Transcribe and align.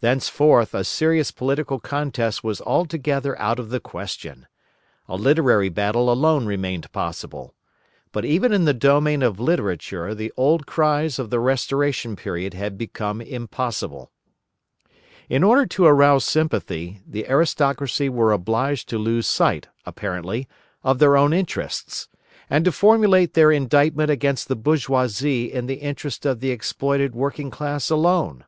Thenceforth, 0.00 0.74
a 0.74 0.82
serious 0.82 1.30
political 1.30 1.78
contest 1.78 2.42
was 2.42 2.60
altogether 2.62 3.38
out 3.40 3.60
of 3.60 3.70
the 3.70 3.78
question. 3.78 4.48
A 5.08 5.14
literary 5.14 5.68
battle 5.68 6.10
alone 6.12 6.46
remained 6.46 6.90
possible. 6.90 7.54
But 8.10 8.24
even 8.24 8.52
in 8.52 8.64
the 8.64 8.74
domain 8.74 9.22
of 9.22 9.38
literature 9.38 10.16
the 10.16 10.32
old 10.36 10.66
cries 10.66 11.20
of 11.20 11.30
the 11.30 11.38
restoration 11.38 12.16
period 12.16 12.54
had 12.54 12.76
become 12.76 13.20
impossible. 13.20 14.10
In 15.28 15.44
order 15.44 15.64
to 15.64 15.84
arouse 15.84 16.24
sympathy, 16.24 17.00
the 17.06 17.28
aristocracy 17.28 18.08
were 18.08 18.32
obliged 18.32 18.88
to 18.88 18.98
lose 18.98 19.28
sight, 19.28 19.68
apparently, 19.86 20.48
of 20.82 20.98
their 20.98 21.16
own 21.16 21.32
interests, 21.32 22.08
and 22.50 22.64
to 22.64 22.72
formulate 22.72 23.34
their 23.34 23.52
indictment 23.52 24.10
against 24.10 24.48
the 24.48 24.56
bourgeoisie 24.56 25.52
in 25.52 25.66
the 25.66 25.74
interest 25.76 26.26
of 26.26 26.40
the 26.40 26.50
exploited 26.50 27.14
working 27.14 27.48
class 27.48 27.90
alone. 27.90 28.42